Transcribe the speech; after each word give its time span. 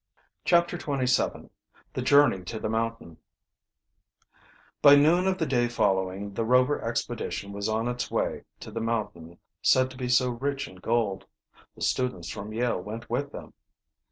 CHAPTER 0.45 0.79
XXVII 0.79 1.51
THE 1.93 2.01
JOURNEY 2.01 2.43
TO 2.45 2.57
THE 2.59 2.69
MOUNTAIN 2.69 3.17
By 4.81 4.95
noon 4.95 5.27
of 5.27 5.37
the 5.37 5.45
day 5.45 5.67
following 5.67 6.33
the 6.33 6.43
Rover 6.43 6.81
expedition 6.81 7.51
was 7.53 7.69
on 7.69 7.87
its 7.87 8.09
way 8.09 8.45
to 8.61 8.71
the 8.71 8.81
mountain 8.81 9.37
said 9.61 9.91
to 9.91 9.97
be 9.97 10.09
so 10.09 10.31
rich 10.31 10.67
in 10.67 10.77
gold. 10.77 11.27
The 11.75 11.83
students 11.83 12.29
from 12.31 12.51
Yale 12.51 12.81
went 12.81 13.11
with 13.11 13.31
them. 13.31 13.53